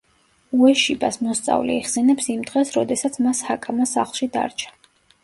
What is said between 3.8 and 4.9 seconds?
სახლში დარჩა.